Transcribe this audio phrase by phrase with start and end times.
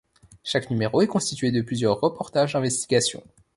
[0.43, 3.21] Chaque numéro est constitué de plusieurs reportages d'investigation.